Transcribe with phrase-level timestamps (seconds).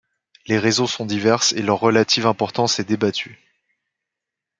[0.47, 3.37] Les raisons sont diverses et leur relative importance est débattue.